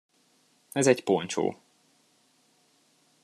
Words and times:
Ez 0.71 0.87
egy 0.87 1.03
ponchó. 1.03 1.59